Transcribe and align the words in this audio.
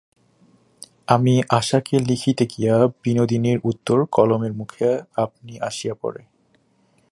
কিন্তু 1.07 1.47
আশাকে 1.49 1.95
লিখিতে 1.99 2.43
গিয়া 2.45 2.75
বিনোদিনীর 3.03 3.59
উত্তর 3.63 3.97
কলমের 4.11 4.53
মুখে 4.53 4.87
আপনি 5.15 5.53
আসিয়া 5.59 5.95
পড়ে। 6.01 6.21